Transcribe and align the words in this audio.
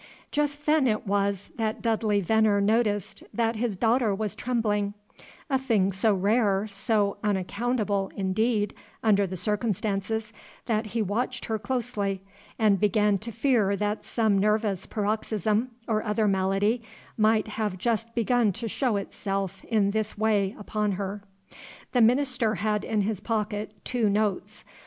Just 0.31 0.65
then 0.65 0.87
it 0.87 1.05
was 1.05 1.51
that 1.57 1.79
Dudley 1.83 2.21
Veneer 2.21 2.59
noticed 2.59 3.21
that 3.31 3.57
his 3.57 3.77
daughter 3.77 4.15
was 4.15 4.35
trembling, 4.35 4.95
a 5.47 5.59
thing 5.59 5.91
so 5.91 6.11
rare, 6.11 6.65
so 6.65 7.17
unaccountable, 7.23 8.11
indeed, 8.15 8.73
under 9.03 9.27
the 9.27 9.37
circumstances, 9.37 10.33
that 10.65 10.87
he 10.87 11.03
watched 11.03 11.45
her 11.45 11.59
closely, 11.59 12.23
and 12.57 12.79
began 12.79 13.19
to 13.19 13.31
fear 13.31 13.75
that 13.77 14.03
some 14.03 14.39
nervous 14.39 14.87
paroxysm, 14.87 15.69
or 15.87 16.01
other 16.01 16.27
malady, 16.27 16.81
might 17.15 17.47
have 17.47 17.77
just 17.77 18.15
begun 18.15 18.51
to 18.53 18.67
show 18.67 18.95
itself 18.95 19.63
in 19.65 19.91
this 19.91 20.17
way 20.17 20.55
upon 20.57 20.93
her. 20.93 21.21
The 21.91 22.01
minister 22.01 22.55
had 22.55 22.83
in 22.83 23.01
his 23.01 23.19
pocket 23.19 23.71
two 23.85 24.09
notes. 24.09 24.65